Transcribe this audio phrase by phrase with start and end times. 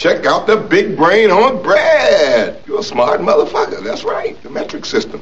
[0.00, 2.56] Check out the big brain on Brad.
[2.66, 3.84] You're a smart motherfucker.
[3.84, 4.34] That's right.
[4.42, 5.20] The metric system.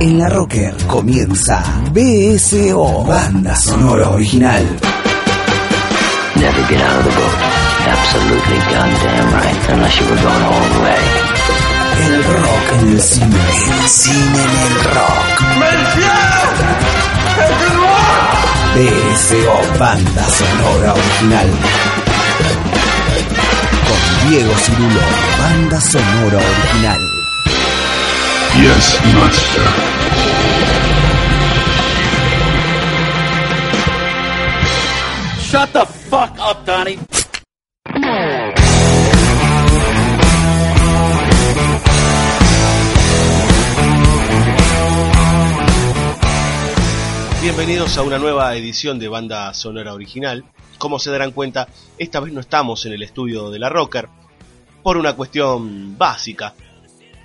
[0.00, 1.62] En la Rocker comienza
[1.92, 4.64] BSO, banda sonora original.
[6.40, 7.38] Never get out of the boat.
[7.84, 9.68] Absolutely goddamn right.
[9.68, 11.04] Unless you were going all the way.
[12.00, 13.40] El rock en el cine.
[13.82, 15.28] El cine en el rock.
[18.74, 21.48] BSO, banda sonora original.
[23.86, 25.00] Con Diego Cirulo,
[25.38, 27.00] banda sonora original.
[28.62, 29.62] Yes, master.
[35.40, 36.98] Shut the fuck up, Donnie.
[47.58, 50.44] Bienvenidos a una nueva edición de Banda Sonora Original.
[50.78, 51.66] Como se darán cuenta,
[51.98, 54.08] esta vez no estamos en el estudio de la Rocker
[54.84, 56.54] por una cuestión básica.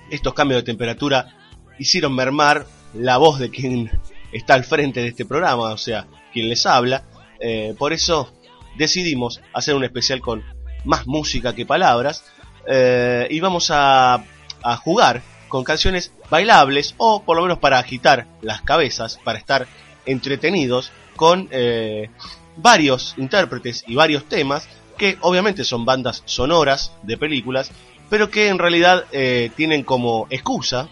[0.10, 1.38] Estos cambios de temperatura
[1.78, 3.92] hicieron mermar la voz de quien
[4.32, 7.04] está al frente de este programa, o sea, quien les habla.
[7.40, 8.34] Eh, por eso
[8.76, 10.44] decidimos hacer un especial con
[10.84, 12.26] más música que palabras
[12.68, 14.16] eh, y vamos a,
[14.64, 19.68] a jugar con canciones bailables o por lo menos para agitar las cabezas, para estar
[20.06, 22.10] entretenidos con eh,
[22.58, 27.72] varios intérpretes y varios temas que obviamente son bandas sonoras de películas,
[28.10, 30.88] pero que en realidad eh, tienen como excusa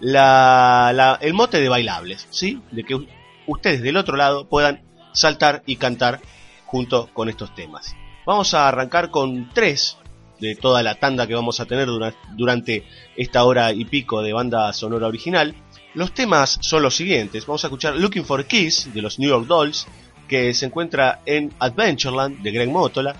[0.00, 2.60] la, la- el mote de bailables, ¿sí?
[2.70, 2.98] De que
[3.46, 6.20] ustedes del otro lado puedan saltar y cantar
[6.66, 7.94] junto con estos temas.
[8.26, 9.96] Vamos a arrancar con tres
[10.38, 12.84] de toda la tanda que vamos a tener dura- durante
[13.16, 15.54] esta hora y pico de banda sonora original.
[15.94, 17.46] Los temas son los siguientes.
[17.46, 19.86] Vamos a escuchar Looking for Kiss de los New York Dolls,
[20.28, 23.16] que se encuentra en Adventureland de Greg Motola.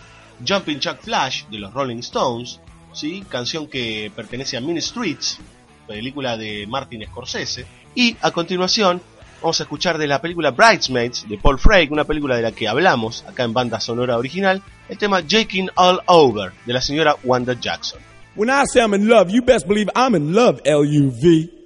[0.46, 2.60] Jumping Chuck Flash de los Rolling Stones,
[2.92, 3.24] ¿sí?
[3.28, 5.38] canción que pertenece a Mean Streets,
[5.86, 7.66] película de Martin Scorsese.
[7.94, 9.02] Y a continuación
[9.42, 12.68] vamos a escuchar de la película Bridesmaids de Paul Freig, una película de la que
[12.68, 17.54] hablamos acá en banda sonora original, el tema Jaking All Over de la señora Wanda
[17.58, 18.00] Jackson.
[18.36, 21.59] When I say I'm in love, you best believe I'm in love, L-U-V.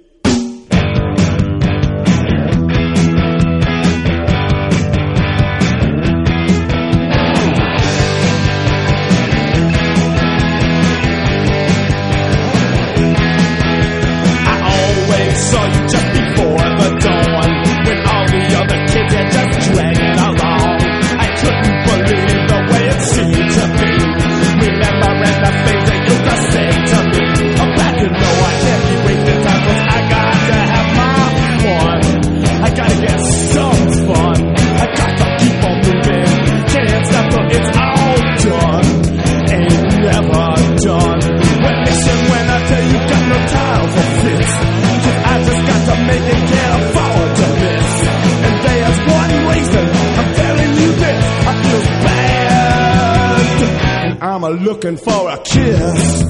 [54.85, 56.23] Looking for a kiss.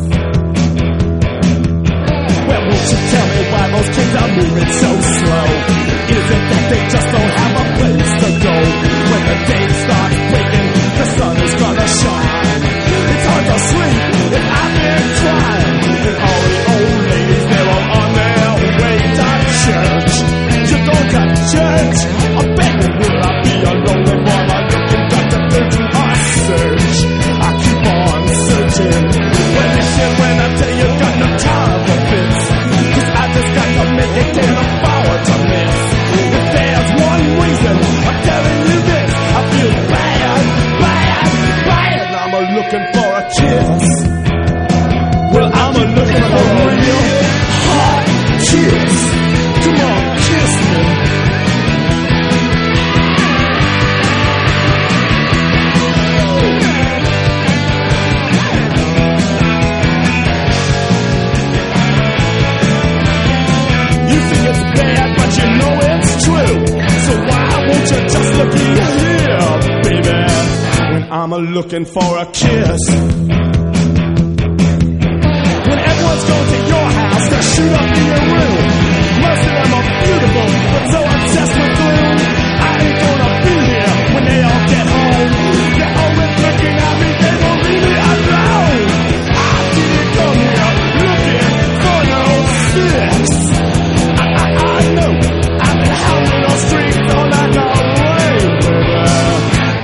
[2.48, 4.95] Well, won't you tell me why those kids are moving so
[71.66, 72.26] looking for a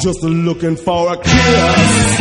[0.00, 2.18] just looking for a kiss.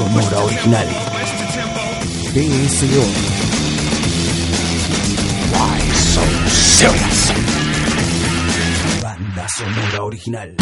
[0.00, 0.88] Sonora original.
[2.32, 3.04] BSO.
[9.02, 10.56] Banda sonora original.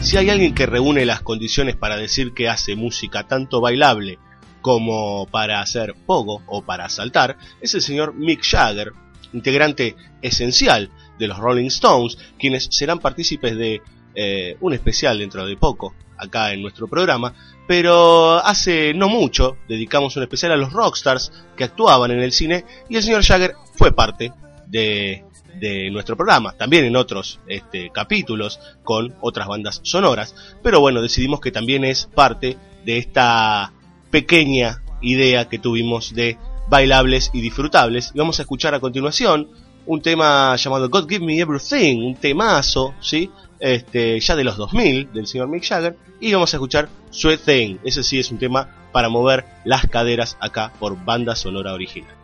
[0.00, 4.18] Si hay alguien que reúne las condiciones para decir que hace música tanto bailable
[4.60, 8.92] como para hacer pogo o para saltar, es el señor Mick Jagger,
[9.32, 13.80] integrante esencial de los Rolling Stones, quienes serán partícipes de
[14.14, 17.34] eh, un especial dentro de poco acá en nuestro programa,
[17.66, 22.64] pero hace no mucho dedicamos un especial a los rockstars que actuaban en el cine
[22.88, 24.32] y el señor Jagger fue parte
[24.66, 25.24] de,
[25.60, 31.40] de nuestro programa, también en otros este, capítulos con otras bandas sonoras, pero bueno, decidimos
[31.40, 33.72] que también es parte de esta
[34.10, 38.12] pequeña idea que tuvimos de bailables y disfrutables.
[38.14, 39.48] Vamos a escuchar a continuación
[39.86, 43.30] un tema llamado God Give Me Everything, un temazo, ¿sí?
[43.58, 45.96] Este, ya de los 2000 del señor Mick Jagger.
[46.20, 50.36] Y vamos a escuchar Sweet Thing, ese sí es un tema para mover las caderas
[50.40, 52.14] acá por banda sonora original.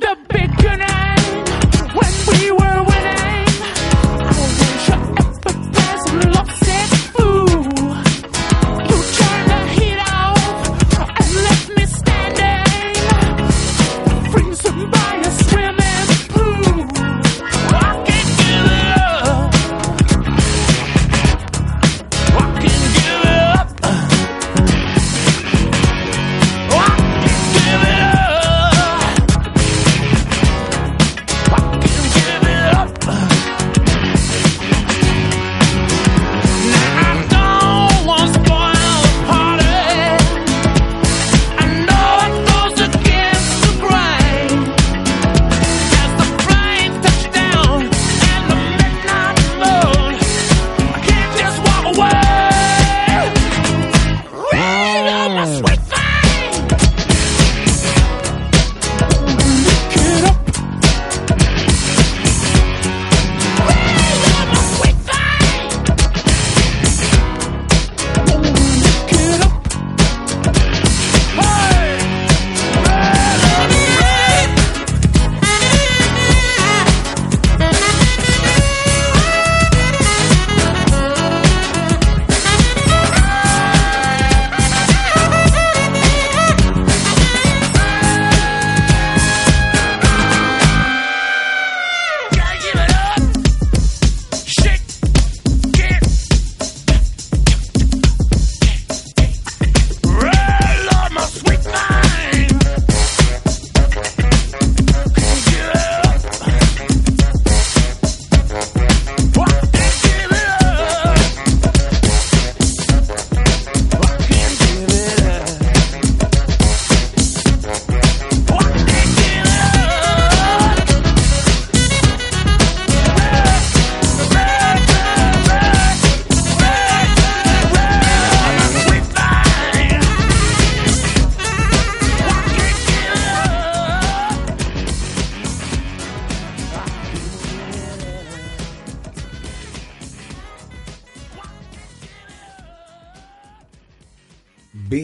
[0.00, 0.35] the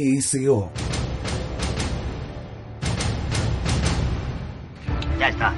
[0.02, 0.68] BSO.
[5.18, 5.52] Ya está.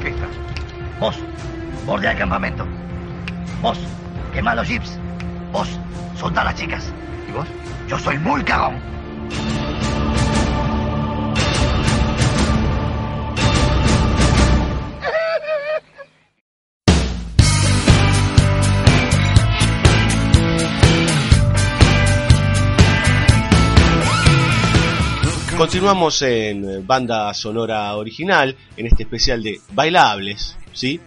[0.00, 0.26] ¿Qué está?
[1.00, 1.16] Vos,
[1.84, 2.64] bordea el campamento.
[3.60, 3.78] Vos,
[4.32, 4.98] quema los jeeps.
[5.52, 5.68] Vos,
[6.16, 6.92] solta a las chicas.
[7.28, 7.46] ¿Y vos?
[7.88, 8.76] Yo soy muy cagón.
[25.62, 31.00] Continuamos en eh, banda sonora original, en este especial de bailables, ¿sí?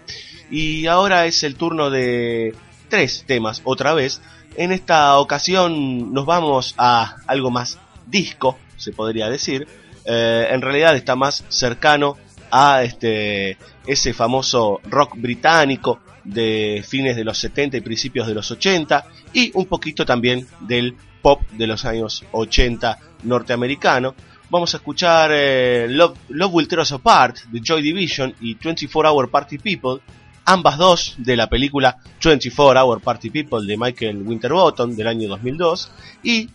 [0.50, 2.56] Y ahora es el turno de
[2.88, 4.22] tres temas, otra vez.
[4.56, 9.68] En esta ocasión nos vamos a algo más disco, se podría decir.
[10.06, 12.16] Eh, en realidad está más cercano
[12.50, 18.50] a este ese famoso rock británico de fines de los 70 y principios de los
[18.50, 24.16] 80 y un poquito también del pop de los años 80 norteamericano.
[24.50, 29.12] Vamos a escuchar eh, Love, Love Will Tear Us Apart de Joy Division y 24
[29.12, 30.02] Hour Party People,
[30.46, 35.92] ambas dos de la película 24 Hour Party People de Michael Winterbottom del año 2002
[36.24, 36.50] y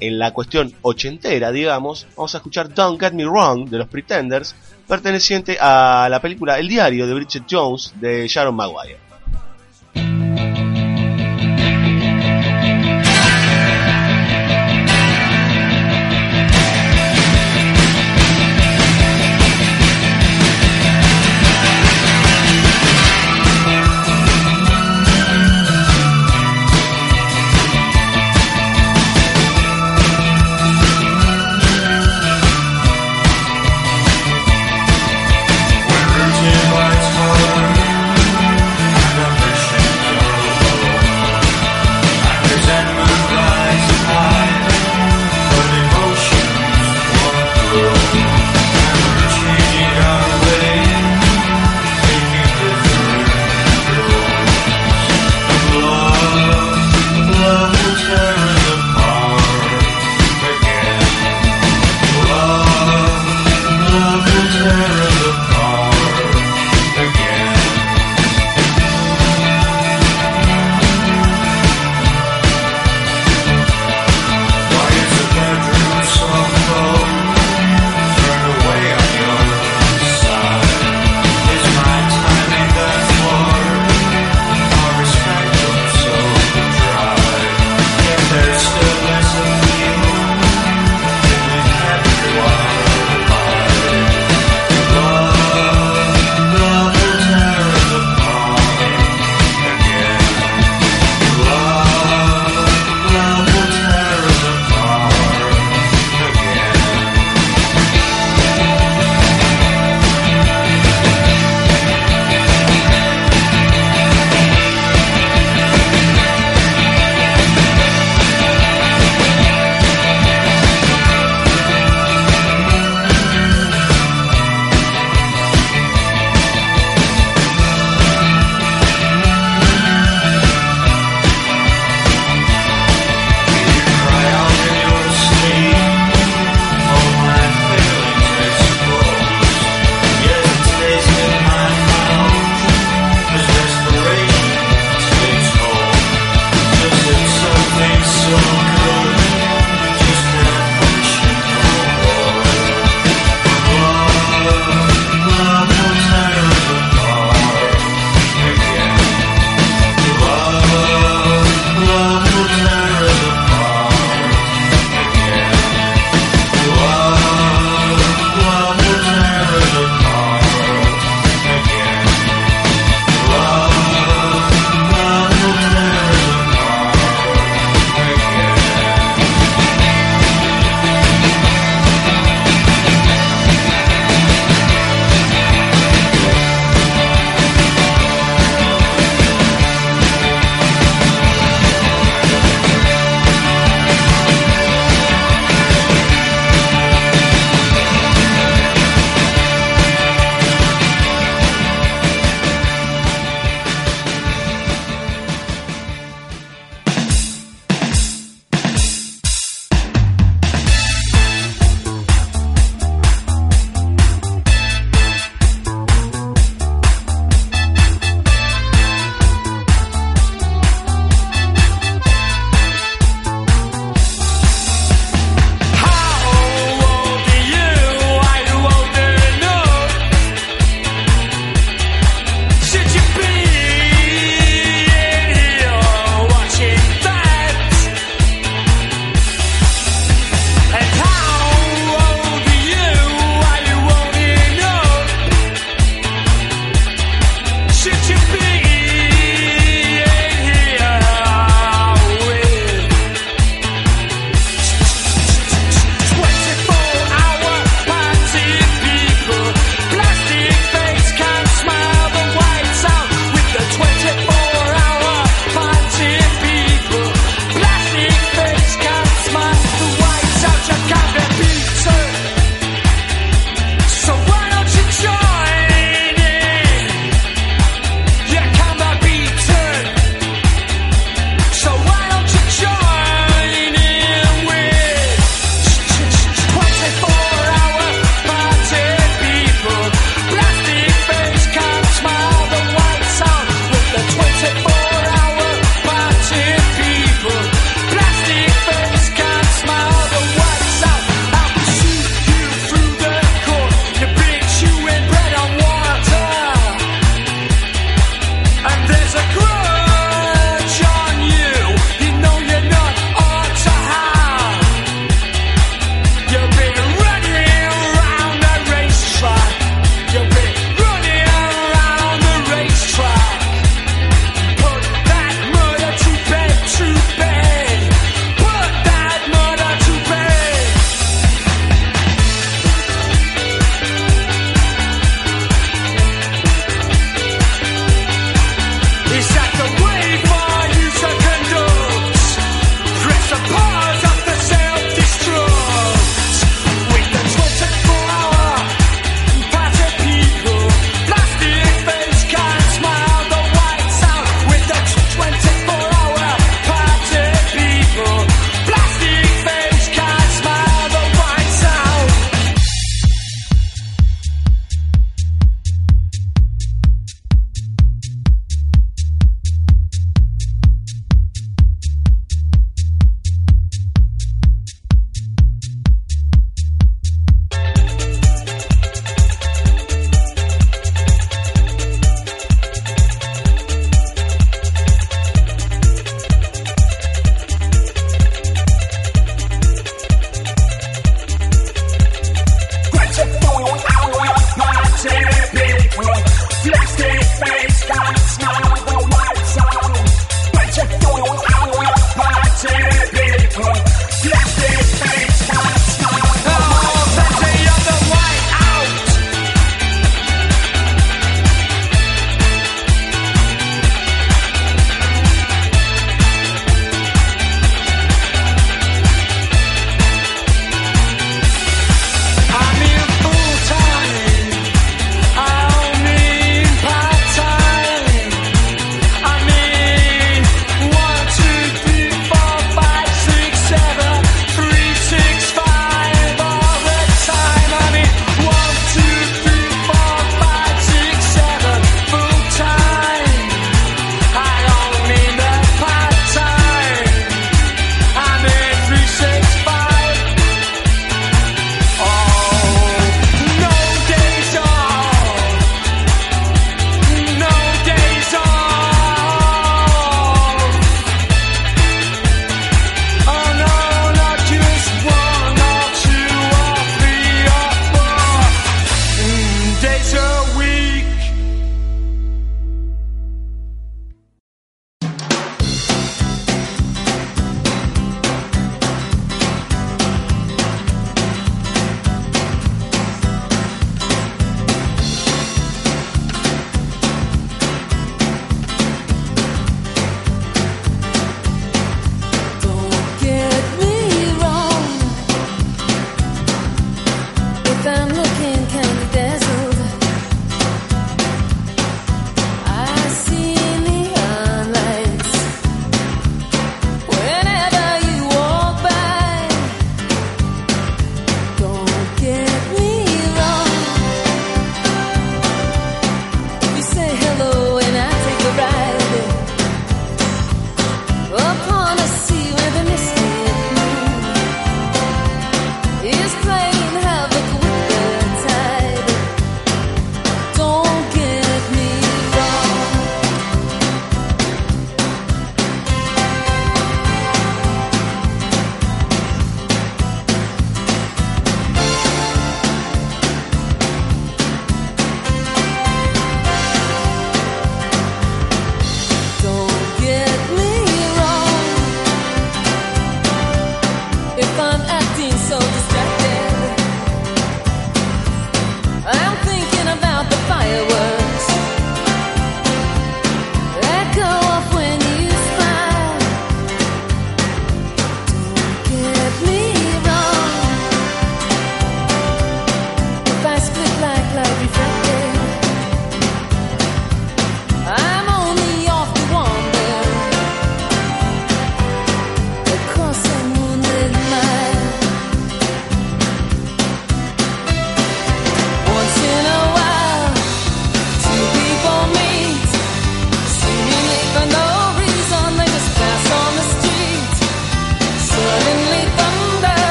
[0.00, 4.54] en la cuestión ochentera, digamos, vamos a escuchar Don't Get Me Wrong de los Pretenders,
[4.86, 9.05] perteneciente a la película El diario de Bridget Jones de Sharon Maguire.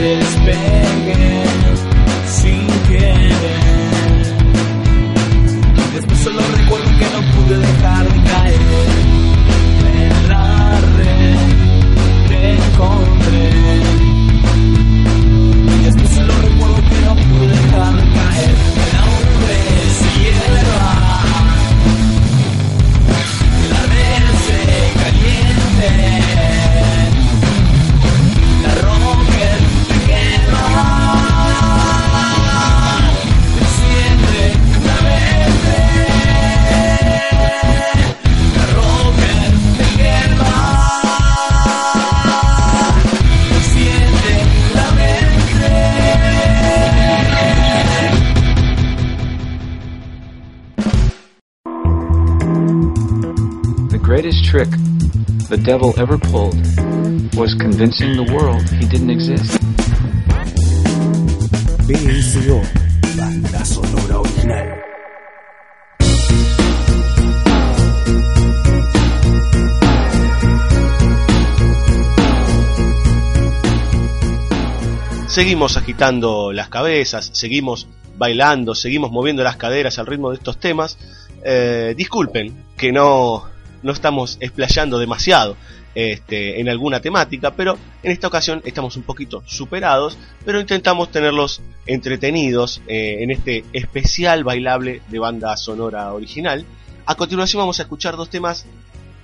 [0.03, 0.72] his bed.
[55.53, 56.57] The devil ever pulled
[57.37, 59.61] was convincing the world he didn't exist.
[63.19, 64.83] Banda sonora original.
[75.29, 80.97] Seguimos agitando las cabezas, seguimos bailando, seguimos moviendo las caderas al ritmo de estos temas.
[81.45, 83.52] Eh, disculpen que no,
[83.83, 85.57] no estamos explayando demasiado
[85.95, 91.61] este, en alguna temática, pero en esta ocasión estamos un poquito superados, pero intentamos tenerlos
[91.87, 96.65] entretenidos eh, en este especial bailable de banda sonora original.
[97.05, 98.65] A continuación vamos a escuchar dos temas,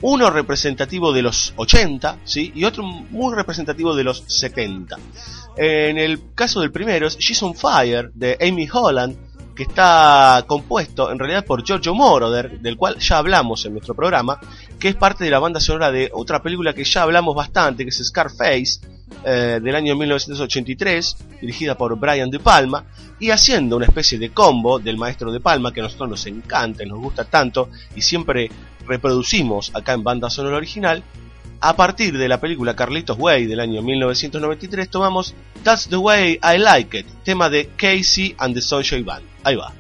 [0.00, 2.52] uno representativo de los 80 ¿sí?
[2.54, 4.96] y otro muy representativo de los 70.
[5.56, 9.16] En el caso del primero es She's on Fire de Amy Holland,
[9.58, 14.38] que está compuesto en realidad por Giorgio Moroder, del cual ya hablamos en nuestro programa,
[14.78, 17.88] que es parte de la banda sonora de otra película que ya hablamos bastante, que
[17.88, 18.78] es Scarface,
[19.24, 22.84] eh, del año 1983, dirigida por Brian De Palma,
[23.18, 26.84] y haciendo una especie de combo del maestro De Palma, que a nosotros nos encanta
[26.84, 28.48] y nos gusta tanto, y siempre
[28.86, 31.02] reproducimos acá en banda sonora original,
[31.60, 35.34] a partir de la película Carlitos Way del año 1993 tomamos
[35.64, 39.24] That's the Way I Like It, tema de Casey and the Sunshine Band.
[39.44, 39.72] Ahí va.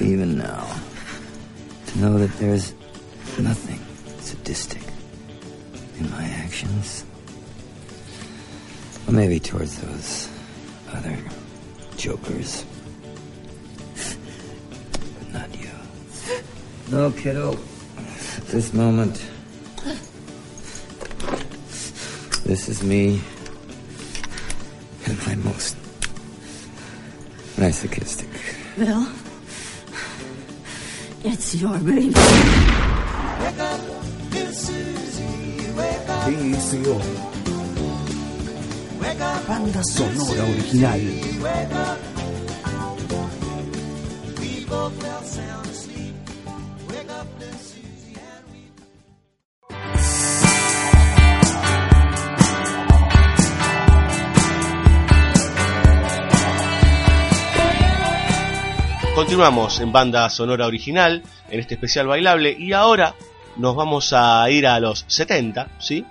[0.00, 0.66] Even now,
[1.86, 2.74] to know that there's
[3.38, 3.80] nothing
[4.20, 4.82] sadistic
[5.98, 7.04] in my actions.
[9.06, 10.28] Or maybe towards those
[10.92, 11.16] other
[11.96, 12.64] jokers.
[15.18, 15.70] but not you.
[16.90, 17.52] No, kiddo.
[18.36, 19.24] At this moment,
[22.44, 23.20] this is me
[25.06, 25.76] and my most
[27.58, 28.28] masochistic.
[28.76, 29.06] Bill,
[31.24, 32.12] it's your baby.
[36.24, 36.96] PSO.
[39.46, 42.03] Banda sonora original.
[59.24, 63.14] Continuamos en banda sonora original, en este especial bailable, y ahora
[63.56, 66.04] nos vamos a ir a los 70, ¿sí?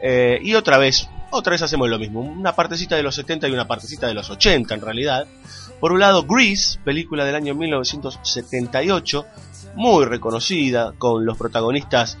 [0.00, 3.52] Eh, y otra vez, otra vez hacemos lo mismo, una partecita de los 70 y
[3.52, 5.26] una partecita de los 80 en realidad.
[5.78, 9.26] Por un lado, Grease, película del año 1978,
[9.74, 12.16] muy reconocida, con los protagonistas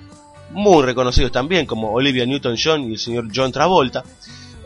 [0.50, 4.04] muy reconocidos también, como Olivia Newton-John y el señor John Travolta.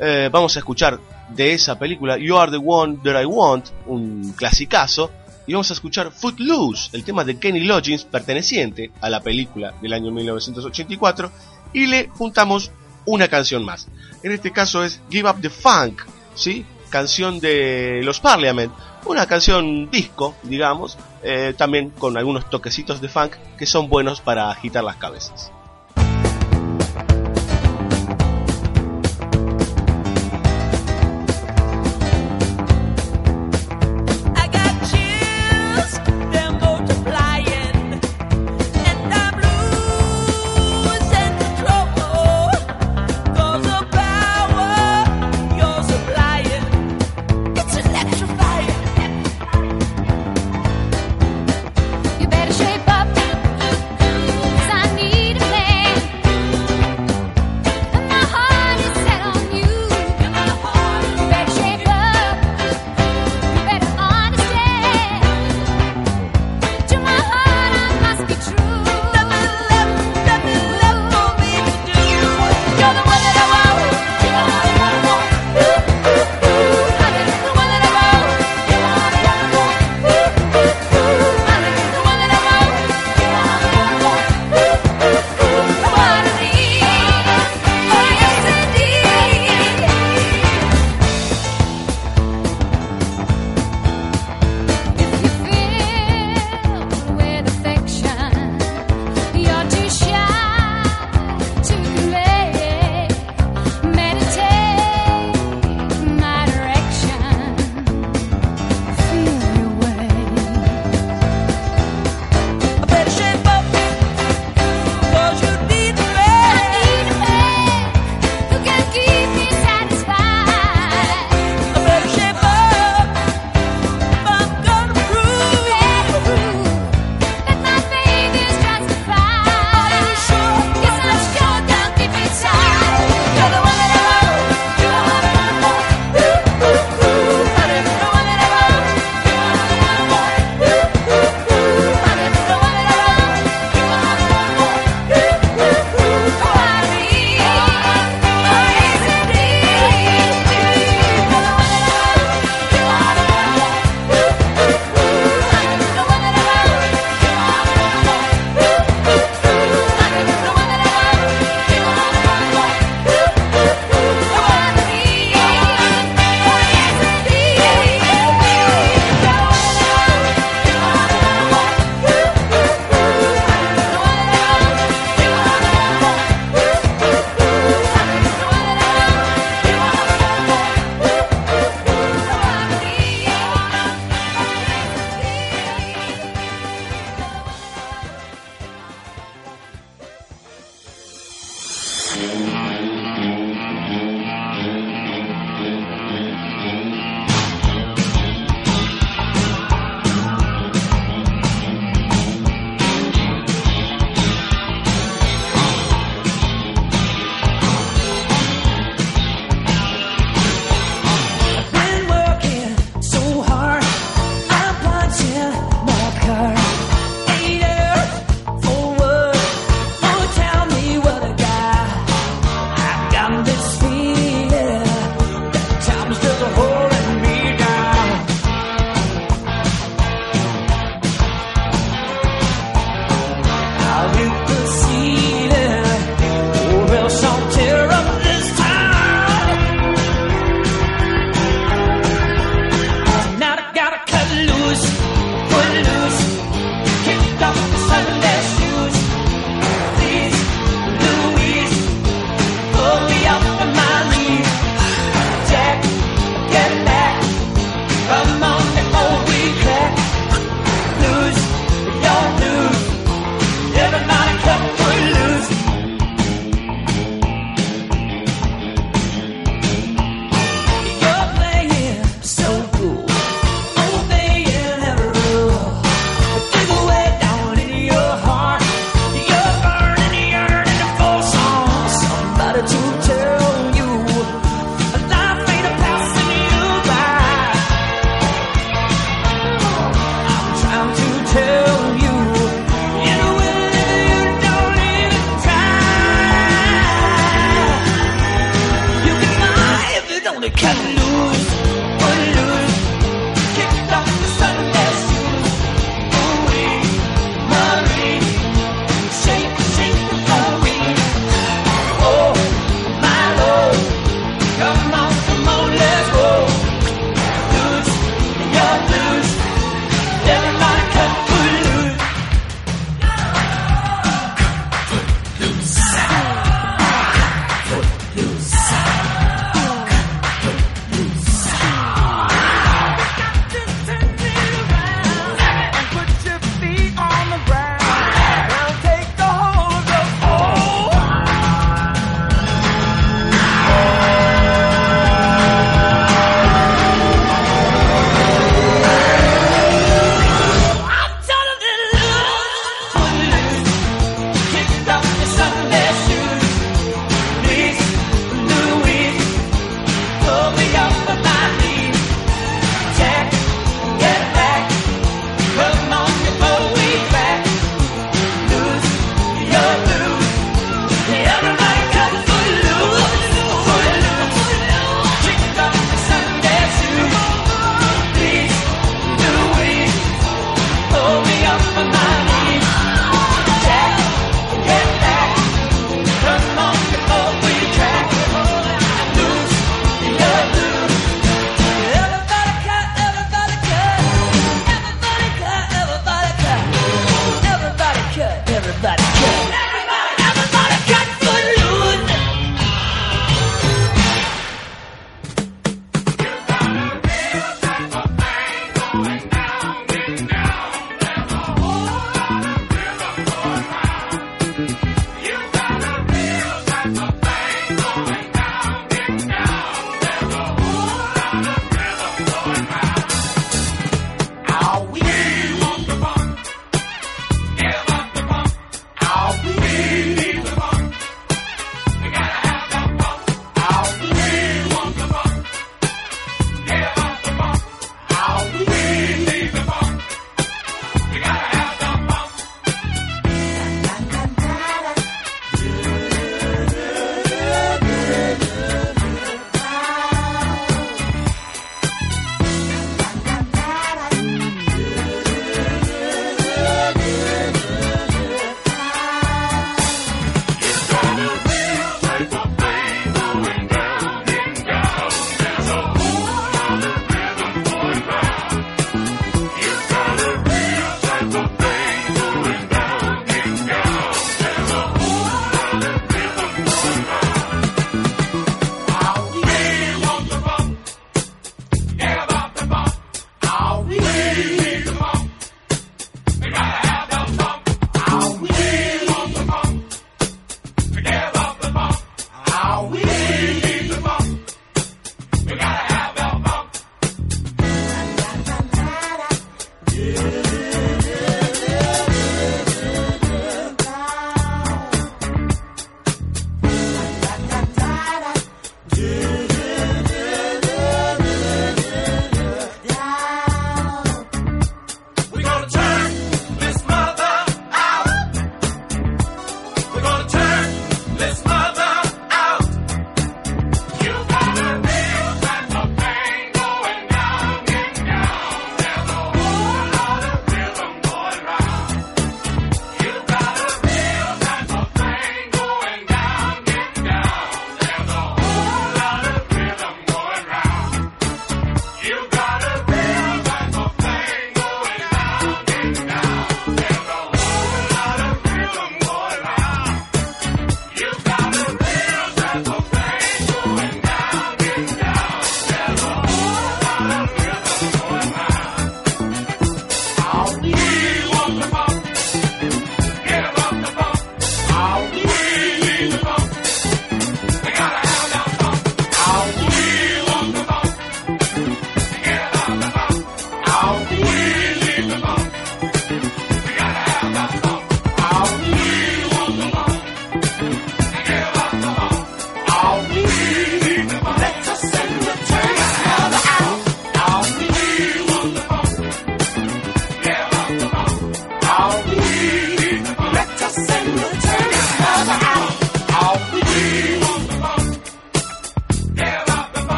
[0.00, 0.98] Eh, vamos a escuchar
[1.28, 5.12] de esa película You Are the One That I Want, un clasicazo,
[5.48, 9.94] y vamos a escuchar Footloose, el tema de Kenny Loggins perteneciente a la película del
[9.94, 11.32] año 1984,
[11.72, 12.70] y le juntamos
[13.06, 13.88] una canción más.
[14.22, 16.02] En este caso es Give Up the Funk,
[16.34, 16.66] ¿sí?
[16.90, 18.72] canción de los Parliament,
[19.06, 24.50] una canción disco, digamos, eh, también con algunos toquecitos de funk que son buenos para
[24.50, 25.50] agitar las cabezas.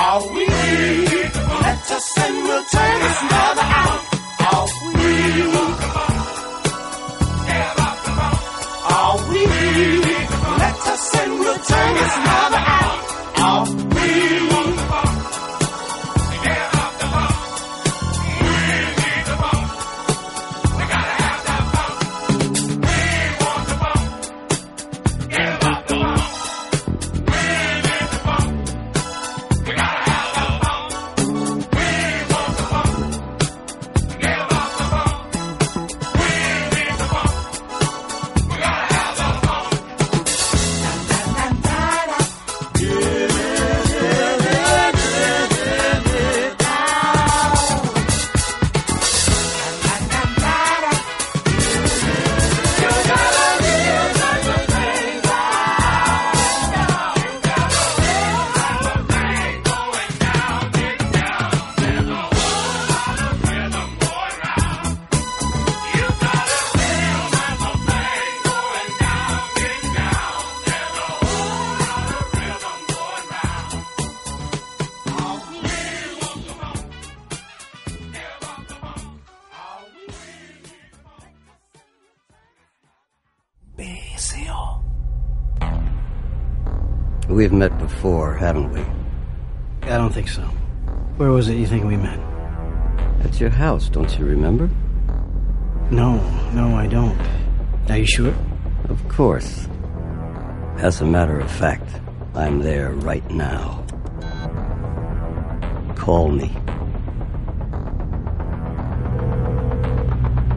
[0.00, 1.32] All we need.
[1.66, 4.00] Let us and we'll turn this mother out.
[4.52, 5.54] All we need.
[8.94, 10.04] All we need.
[10.62, 13.07] Let us and we'll turn this mother out.
[90.18, 90.42] Think so.
[91.16, 92.18] Where was it you think we met?
[93.22, 94.68] At your house, don't you remember?
[95.92, 96.16] No,
[96.52, 97.16] no, I don't.
[97.88, 98.34] Are you sure?
[98.88, 99.68] Of course.
[100.78, 101.88] As a matter of fact,
[102.34, 103.84] I'm there right now.
[105.94, 106.50] Call me.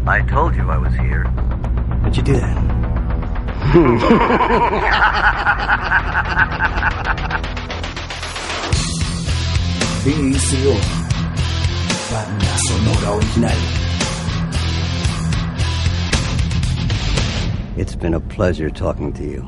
[0.07, 1.25] I told you I was here.
[2.01, 2.57] How'd you do that?
[10.03, 10.73] BSO.
[12.09, 13.57] Banda sonora original.
[17.77, 19.43] It's been a pleasure talking to you.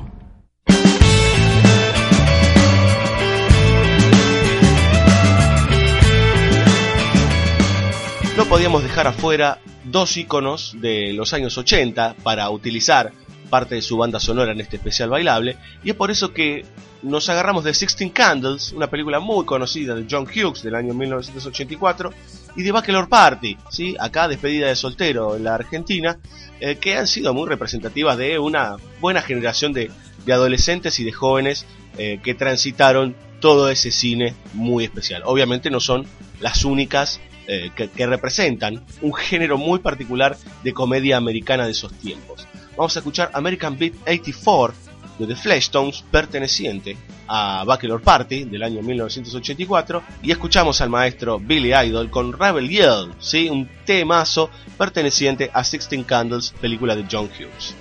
[8.37, 13.11] No podíamos dejar afuera dos íconos de los años 80 para utilizar
[13.53, 16.65] parte de su banda sonora en este especial bailable, y es por eso que
[17.03, 22.11] nos agarramos de Sixteen Candles, una película muy conocida de John Hughes del año 1984,
[22.55, 23.95] y de Bachelor Party, ¿sí?
[23.99, 26.17] acá despedida de soltero en la Argentina,
[26.59, 29.91] eh, que han sido muy representativas de una buena generación de,
[30.25, 31.67] de adolescentes y de jóvenes
[31.99, 35.21] eh, que transitaron todo ese cine muy especial.
[35.25, 36.07] Obviamente no son
[36.39, 41.93] las únicas eh, que, que representan un género muy particular de comedia americana de esos
[41.93, 42.47] tiempos.
[42.75, 44.83] Vamos a escuchar American Beat 84
[45.19, 46.97] de The Fleshtones, perteneciente
[47.27, 53.13] a Bachelor Party del año 1984, y escuchamos al maestro Billy Idol con Rebel Yell,
[53.19, 53.47] ¿sí?
[53.49, 57.75] un temazo perteneciente a Sixteen Candles, película de John Hughes.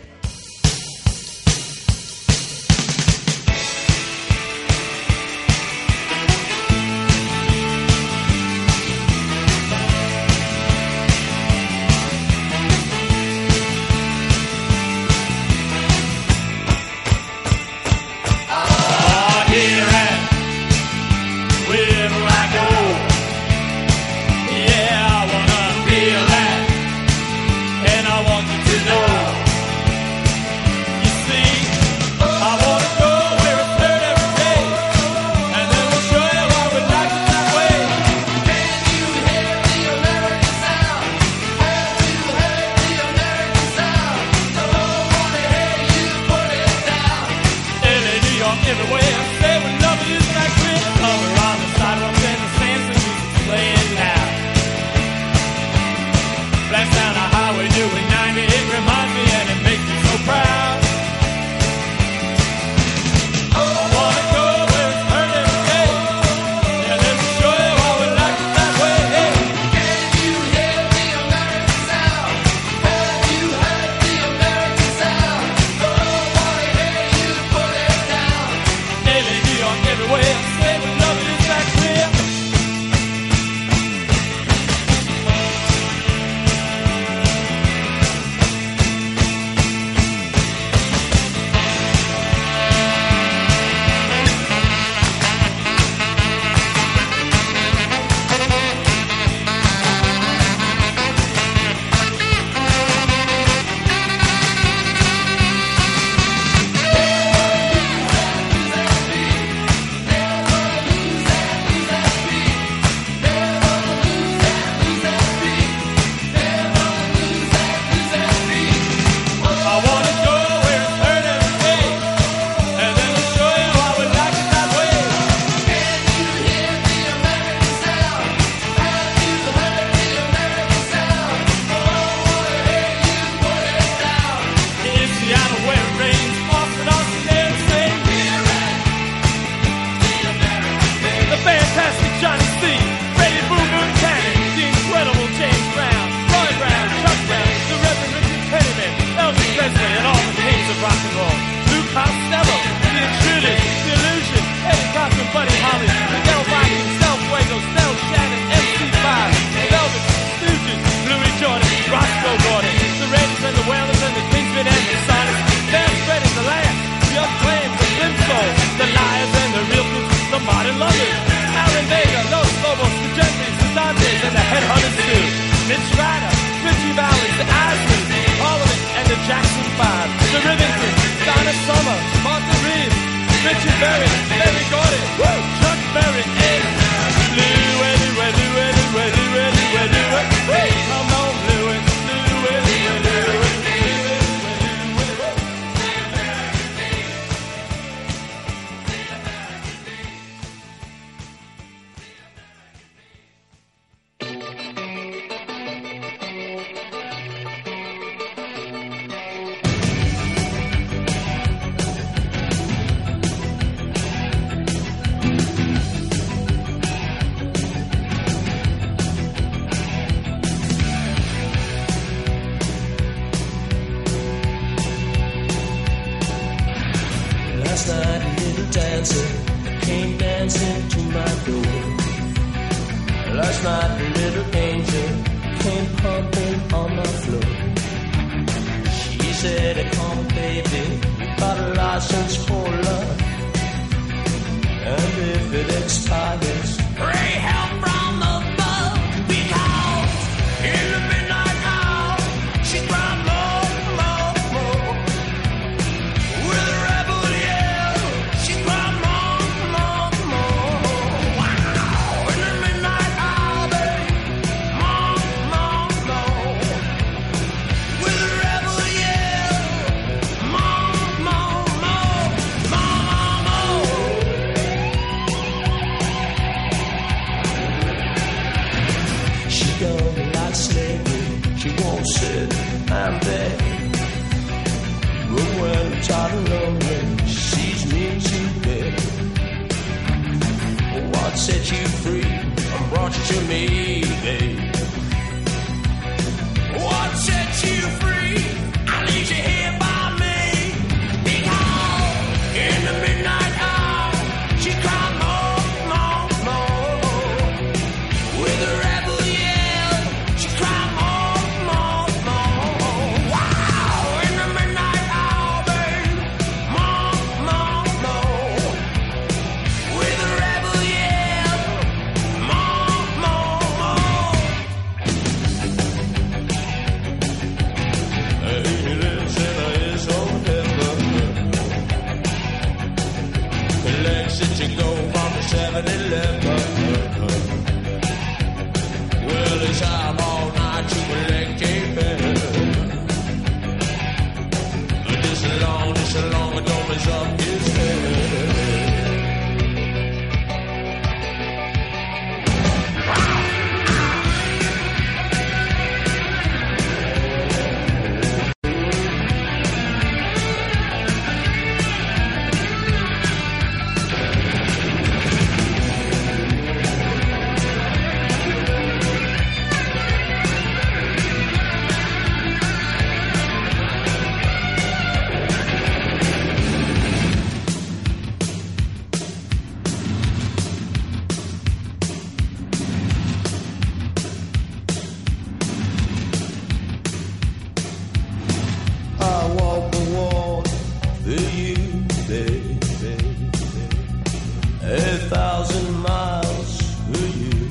[395.62, 397.68] Thousand miles for you.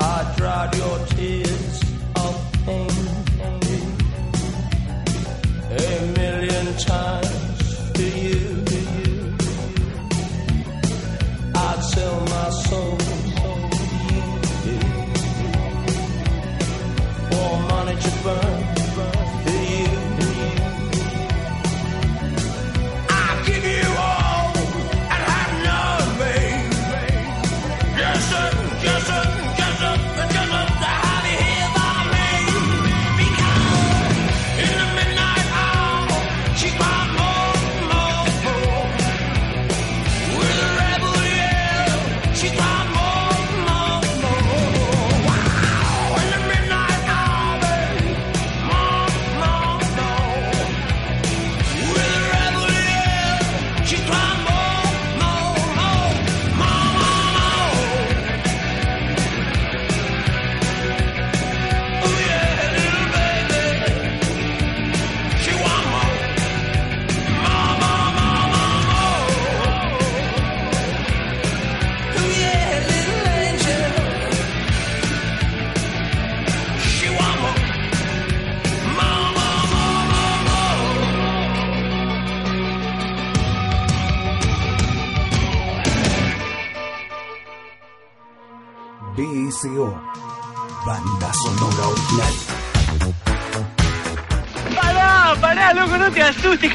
[0.00, 1.37] I dried your tears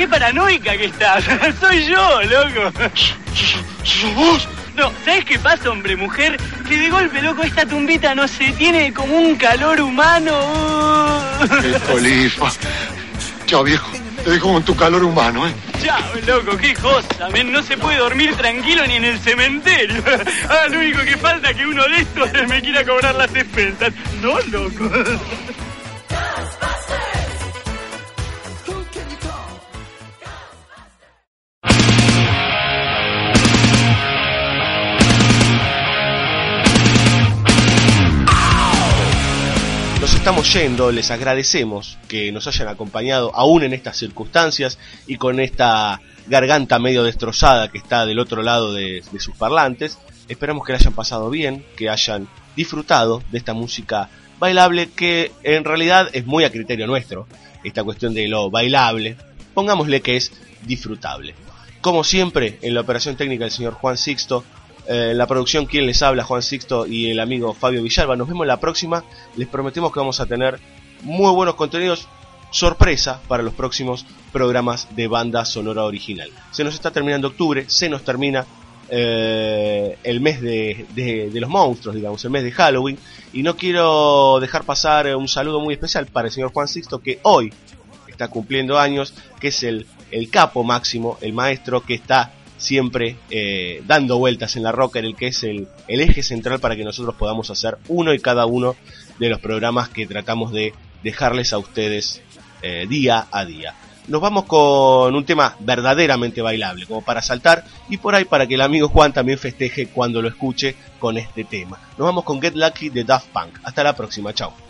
[0.04, 1.24] qué paranoica que estás.
[1.62, 2.78] Soy yo, loco.
[4.76, 6.38] No, ¿sabes qué pasa, hombre, mujer?
[6.68, 10.34] Que de golpe, loco, esta tumbita, no sé, tiene como un calor humano.
[11.64, 12.52] El polifa.
[13.46, 13.90] Chao, viejo.
[14.26, 15.54] Te dejo con tu calor humano, ¿eh?
[15.82, 17.52] Chao, loco, qué cosa, men.
[17.52, 20.04] No se puede dormir tranquilo ni en el cementerio.
[20.50, 23.94] Ah, lo único que falta es que uno de estos me quiera cobrar las expensas.
[24.22, 24.90] No, loco.
[40.54, 44.78] Les agradecemos que nos hayan acompañado aún en estas circunstancias
[45.08, 49.98] y con esta garganta medio destrozada que está del otro lado de, de sus parlantes.
[50.28, 55.64] Esperamos que la hayan pasado bien, que hayan disfrutado de esta música bailable que en
[55.64, 57.26] realidad es muy a criterio nuestro.
[57.64, 59.18] Esta cuestión de lo bailable,
[59.56, 60.32] pongámosle que es
[60.62, 61.34] disfrutable.
[61.82, 64.44] Como siempre, en la operación técnica del señor Juan Sixto,
[64.88, 68.16] eh, la producción quien les habla, Juan Sixto y el amigo Fabio Villalba.
[68.16, 69.04] Nos vemos la próxima.
[69.36, 70.60] Les prometemos que vamos a tener
[71.02, 72.08] muy buenos contenidos.
[72.52, 76.30] Sorpresa para los próximos programas de banda sonora original.
[76.52, 78.46] Se nos está terminando octubre, se nos termina
[78.90, 82.98] eh, el mes de, de- de los monstruos, digamos, el mes de Halloween.
[83.34, 87.00] Y no quiero dejar pasar eh, un saludo muy especial para el señor Juan Sixto
[87.00, 87.52] que hoy
[88.08, 92.34] está cumpliendo años, que es el, el capo máximo, el maestro que está
[92.64, 96.76] siempre eh, dando vueltas en la roca, en el que es el, eje central para
[96.76, 98.76] que nosotros podamos hacer uno y cada uno
[99.20, 100.74] de los programas que tratamos de
[101.04, 102.22] dejarles a ustedes
[102.62, 103.76] eh, día a día.
[104.08, 108.56] Nos vamos con un tema verdaderamente bailable, como para saltar y por ahí para que
[108.56, 111.80] el amigo Juan también festeje cuando lo escuche con este tema.
[111.98, 113.60] Nos vamos con Get Lucky de Daft Punk.
[113.64, 114.63] Hasta la próxima, chao.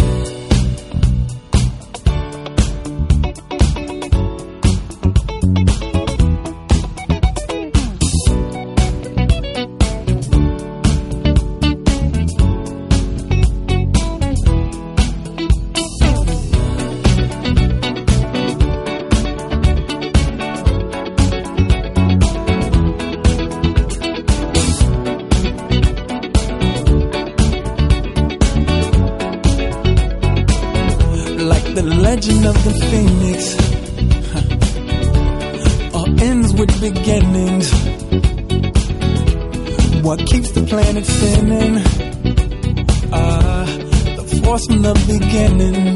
[45.49, 45.92] The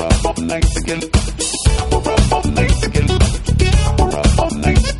[0.00, 1.00] Up all night again.
[1.92, 3.06] We're up all night again.
[3.98, 4.99] We're up all night.